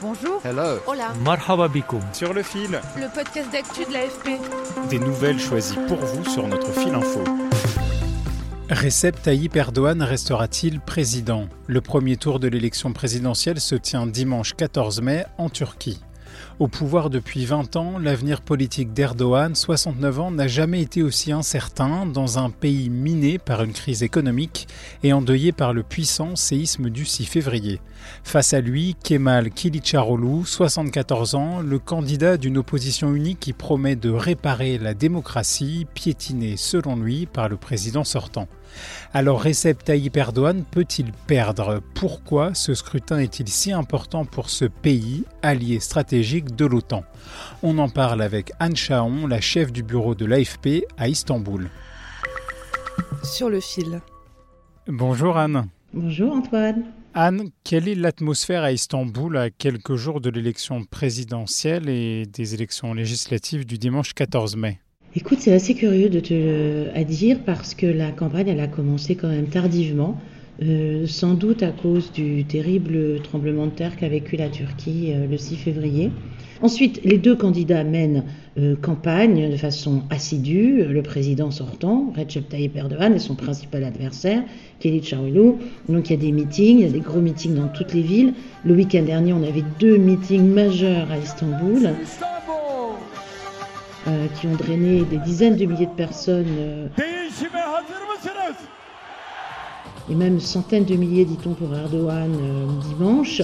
[0.00, 0.40] Bonjour.
[0.44, 0.78] Hello.
[0.86, 1.12] Hola.
[1.24, 1.68] Marhaba
[2.12, 2.80] Sur le fil.
[2.96, 4.40] Le podcast d'actu de l'AFP.
[4.90, 7.24] Des nouvelles choisies pour vous sur notre fil info.
[8.70, 11.48] Recep Tayyip Erdogan restera-t-il président?
[11.66, 16.00] Le premier tour de l'élection présidentielle se tient dimanche 14 mai en Turquie.
[16.58, 22.04] Au pouvoir depuis 20 ans, l'avenir politique d'Erdogan, 69 ans, n'a jamais été aussi incertain
[22.04, 24.66] dans un pays miné par une crise économique
[25.02, 27.80] et endeuillé par le puissant séisme du 6 février.
[28.24, 34.10] Face à lui, Kemal Kilicdaroglu, 74 ans, le candidat d'une opposition unique qui promet de
[34.10, 38.48] réparer la démocratie, piétinée selon lui par le président sortant.
[39.14, 41.80] Alors Recep Tayyip Erdogan peut-il perdre?
[41.94, 47.04] Pourquoi ce scrutin est-il si important pour ce pays, allié stratégique de l'OTAN
[47.62, 51.70] On en parle avec Anne Chaon, la chef du bureau de l'AFP à Istanbul.
[53.22, 54.00] Sur le fil.
[54.88, 55.68] Bonjour Anne.
[55.94, 56.86] Bonjour Antoine.
[57.14, 62.94] Anne, quelle est l'atmosphère à Istanbul à quelques jours de l'élection présidentielle et des élections
[62.94, 64.80] législatives du dimanche 14 mai?
[65.14, 69.14] Écoute, c'est assez curieux de te à dire parce que la campagne, elle a commencé
[69.14, 70.20] quand même tardivement,
[70.60, 75.28] euh, sans doute à cause du terrible tremblement de terre qu'a vécu la Turquie euh,
[75.28, 76.10] le 6 février.
[76.62, 78.24] Ensuite, les deux candidats mènent
[78.58, 80.82] euh, campagne de façon assidue.
[80.82, 84.42] Le président sortant, Recep Tayyip Erdogan, et son principal adversaire,
[84.80, 85.54] Kılıçdaroğlu.
[85.88, 88.02] Donc il y a des meetings, il y a des gros meetings dans toutes les
[88.02, 88.34] villes.
[88.64, 91.90] Le week-end dernier, on avait deux meetings majeurs à Istanbul.
[94.40, 96.46] Qui ont drainé des dizaines de milliers de personnes
[100.10, 103.42] et même centaines de milliers, dit-on, pour Erdogan euh, dimanche.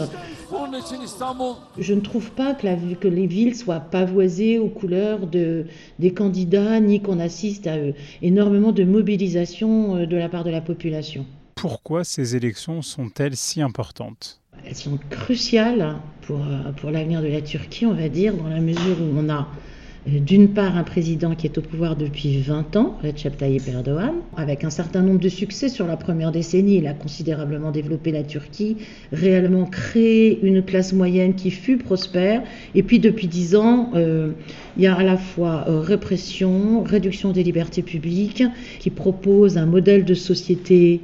[1.78, 5.66] Je ne trouve pas que, la, que, les villes soient pavoisées aux couleurs de,
[5.98, 7.76] des candidats, ni qu'on assiste à
[8.22, 11.26] énormément de mobilisation de la part de la population.
[11.54, 14.40] Pourquoi ces élections sont-elles si importantes?
[14.64, 16.40] Elles sont cruciales pour,
[16.76, 19.73] pour l'avenir de la Turquie, on va dire, dans la mesure où on a euh,
[20.06, 24.62] d'une part un président qui est au pouvoir depuis 20 ans, Recep Tayyip Erdogan, avec
[24.62, 26.76] un certain nombre de succès sur la première décennie.
[26.76, 28.76] Il a considérablement développé la Turquie,
[29.12, 32.42] réellement créé une classe moyenne qui fut prospère.
[32.74, 34.32] Et puis depuis 10 ans, euh,
[34.76, 38.44] il y a à la fois euh, répression, réduction des libertés publiques,
[38.80, 41.00] qui propose un modèle de société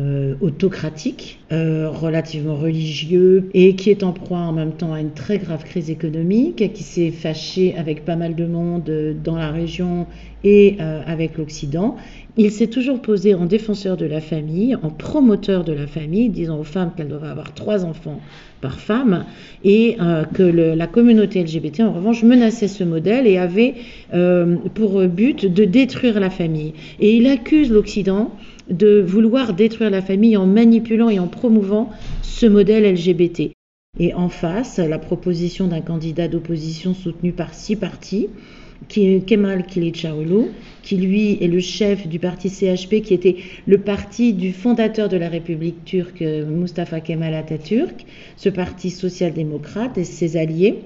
[0.00, 5.10] euh, autocratique, euh, relativement religieux et qui est en proie en même temps à une
[5.10, 9.50] très grave crise économique, qui s'est fâché avec pas mal de monde euh, dans la
[9.50, 10.06] région
[10.44, 11.96] et avec l'Occident.
[12.40, 16.60] Il s'est toujours posé en défenseur de la famille, en promoteur de la famille, disant
[16.60, 18.20] aux femmes qu'elles doivent avoir trois enfants
[18.60, 19.24] par femme,
[19.64, 19.96] et
[20.34, 23.74] que la communauté LGBT, en revanche, menaçait ce modèle et avait
[24.74, 26.74] pour but de détruire la famille.
[27.00, 28.30] Et il accuse l'Occident
[28.70, 31.90] de vouloir détruire la famille en manipulant et en promouvant
[32.22, 33.50] ce modèle LGBT.
[33.98, 38.28] Et en face, la proposition d'un candidat d'opposition soutenu par six partis,
[38.88, 40.48] Kemal Kılıçdaroğlu,
[40.82, 45.16] qui lui est le chef du parti CHP, qui était le parti du fondateur de
[45.16, 48.06] la République turque, Mustafa Kemal Atatürk,
[48.36, 50.76] ce parti social-démocrate et ses alliés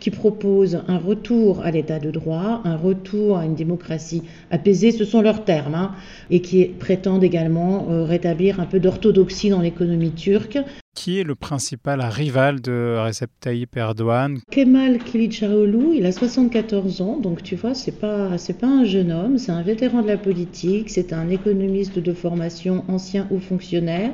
[0.00, 5.04] qui propose un retour à l'état de droit, un retour à une démocratie apaisée, ce
[5.04, 5.92] sont leurs termes, hein,
[6.30, 10.58] et qui prétendent également euh, rétablir un peu d'orthodoxie dans l'économie turque.
[10.96, 14.38] Qui est le principal rival de Recep Tayyip Erdogan?
[14.50, 19.12] Kemal Kılıçdaroğlu, il a 74 ans, donc tu vois, c'est pas c'est pas un jeune
[19.12, 24.10] homme, c'est un vétéran de la politique, c'est un économiste de formation, ancien haut fonctionnaire.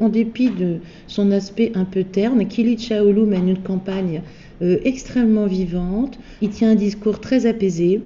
[0.00, 0.78] En dépit de
[1.08, 4.22] son aspect un peu terne, Kılıçdaroğlu mène une campagne
[4.62, 6.16] euh, extrêmement vivante.
[6.42, 8.02] Il tient un discours très apaisé.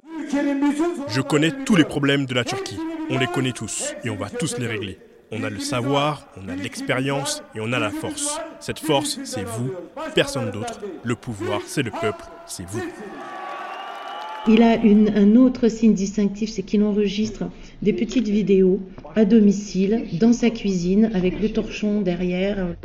[1.09, 2.79] Je connais tous les problèmes de la Turquie.
[3.11, 4.97] On les connaît tous et on va tous les régler.
[5.31, 8.39] On a le savoir, on a l'expérience et on a la force.
[8.59, 9.71] Cette force, c'est vous,
[10.13, 10.79] personne d'autre.
[11.03, 12.83] Le pouvoir, c'est le peuple, c'est vous.
[14.47, 17.45] Il a un autre signe distinctif, c'est qu'il enregistre
[17.81, 18.79] des petites vidéos
[19.15, 22.75] à domicile, dans sa cuisine, avec le torchon derrière.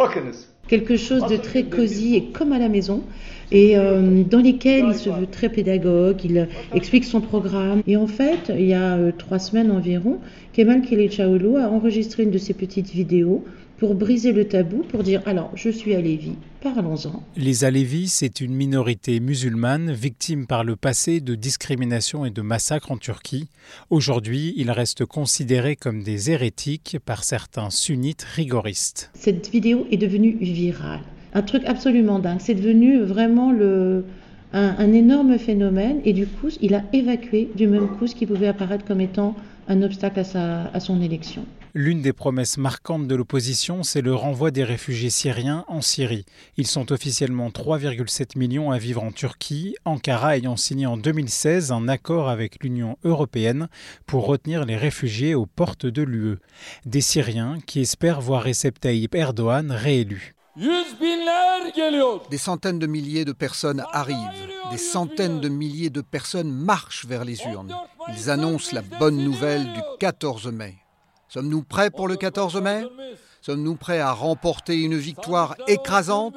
[0.70, 3.02] Quelque chose de très cosy et comme à la maison
[3.50, 7.82] et euh, dans lesquels il se veut très pédagogue, il explique son programme.
[7.88, 10.18] Et en fait, il y a euh, trois semaines environ,
[10.52, 13.44] Kemal Kilichaoulou a enregistré une de ses petites vidéos
[13.80, 17.24] pour briser le tabou, pour dire alors je suis Alévi, parlons-en.
[17.36, 22.92] Les Alévis, c'est une minorité musulmane victime par le passé de discrimination et de massacres
[22.92, 23.48] en Turquie.
[23.88, 29.10] Aujourd'hui, ils restent considérés comme des hérétiques par certains sunnites rigoristes.
[29.14, 31.00] Cette vidéo est devenue virale
[31.32, 32.38] un truc absolument dingue.
[32.40, 34.04] C'est devenu vraiment le,
[34.52, 38.48] un, énorme phénomène et du coup, il a évacué du même coup ce qui pouvait
[38.48, 39.36] apparaître comme étant
[39.68, 41.44] un obstacle à, sa, à son élection.
[41.72, 46.26] L'une des promesses marquantes de l'opposition, c'est le renvoi des réfugiés syriens en Syrie.
[46.56, 51.86] Ils sont officiellement 3,7 millions à vivre en Turquie, Ankara ayant signé en 2016 un
[51.86, 53.68] accord avec l'Union européenne
[54.04, 56.38] pour retenir les réfugiés aux portes de l'UE.
[56.86, 60.34] Des Syriens qui espèrent voir Recep Tayyip Erdogan réélu.
[62.30, 64.16] Des centaines de milliers de personnes arrivent,
[64.72, 67.72] des centaines de milliers de personnes marchent vers les urnes.
[68.08, 70.79] Ils annoncent la bonne nouvelle du 14 mai.
[71.30, 72.82] Sommes-nous prêts pour le 14 mai?
[73.40, 76.34] Sommes-nous prêts à remporter une victoire écrasante?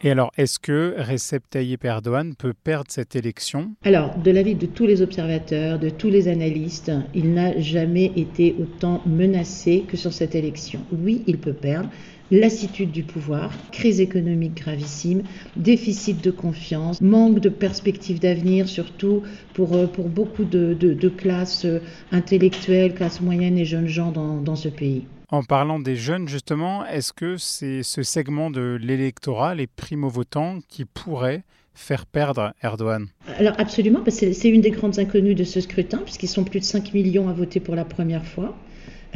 [0.00, 3.74] Et alors, est-ce que Recep Tayyip Erdogan peut perdre cette élection?
[3.84, 8.56] Alors, de l'avis de tous les observateurs, de tous les analystes, il n'a jamais été
[8.58, 10.80] autant menacé que sur cette élection.
[10.90, 11.90] Oui, il peut perdre
[12.30, 15.22] lassitude du pouvoir, crise économique gravissime,
[15.56, 19.22] déficit de confiance, manque de perspectives d'avenir, surtout
[19.52, 21.80] pour, euh, pour beaucoup de, de, classes euh,
[22.12, 25.04] intellectuelles, classes moyennes et jeunes gens dans, dans ce pays.
[25.28, 30.84] En parlant des jeunes, justement, est-ce que c'est ce segment de l'électorat, les primo-votants, qui
[30.84, 31.42] pourrait
[31.74, 33.08] faire perdre Erdogan?
[33.38, 36.94] Alors absolument, c'est une des grandes inconnues de ce scrutin, puisqu'ils sont plus de 5
[36.94, 38.56] millions à voter pour la première fois.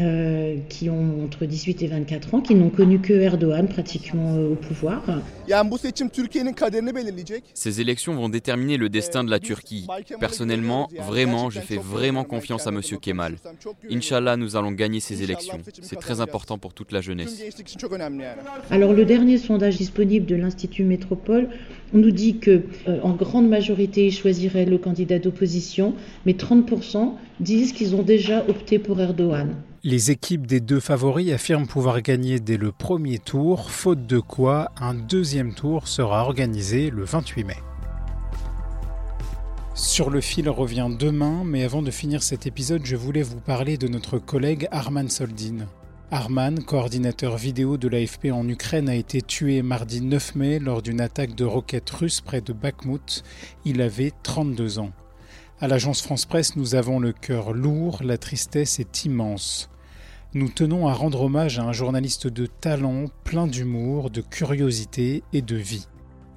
[0.01, 4.53] Euh, qui ont entre 18 et 24 ans, qui n'ont connu que Erdogan pratiquement euh,
[4.53, 5.03] au pouvoir.
[7.53, 9.89] Ces élections vont déterminer le destin de la Turquie.
[10.21, 12.81] Personnellement, vraiment, je fais vraiment confiance à M.
[13.01, 13.39] Kemal.
[13.91, 15.59] Inch'Allah, nous allons gagner ces élections.
[15.83, 17.43] C'est très important pour toute la jeunesse.
[18.71, 21.49] Alors le dernier sondage disponible de l'Institut Métropole
[21.93, 27.73] nous dit que euh, en grande majorité, ils choisiraient le candidat d'opposition, mais 30% disent
[27.73, 29.57] qu'ils ont déjà opté pour Erdogan.
[29.91, 34.71] Les équipes des deux favoris affirment pouvoir gagner dès le premier tour, faute de quoi
[34.79, 37.57] un deuxième tour sera organisé le 28 mai.
[39.75, 43.79] Sur le fil revient demain, mais avant de finir cet épisode, je voulais vous parler
[43.79, 45.67] de notre collègue Arman Soldin.
[46.11, 51.01] Arman, coordinateur vidéo de l'AFP en Ukraine, a été tué mardi 9 mai lors d'une
[51.01, 53.25] attaque de roquettes russes près de Bakhmut.
[53.65, 54.93] Il avait 32 ans.
[55.61, 59.71] À l'agence France Presse, nous avons le cœur lourd, la tristesse est immense.
[60.39, 65.43] Nous tenons à rendre hommage à un journaliste de talent, plein d'humour, de curiosité et
[65.43, 65.89] de vie.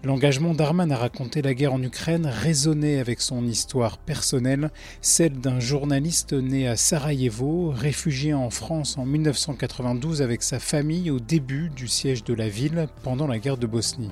[0.03, 4.71] L'engagement d'Arman à raconter la guerre en Ukraine résonnait avec son histoire personnelle,
[5.01, 11.19] celle d'un journaliste né à Sarajevo, réfugié en France en 1992 avec sa famille au
[11.19, 14.09] début du siège de la ville pendant la guerre de Bosnie.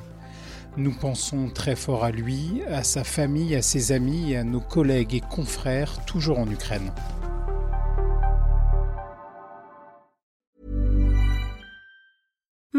[0.77, 4.61] Nous pensons très fort à lui, à sa famille, à ses amis et à nos
[4.61, 6.91] collègues et confrères toujours en Ukraine.